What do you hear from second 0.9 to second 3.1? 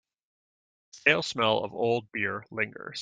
stale smell of old beer lingers.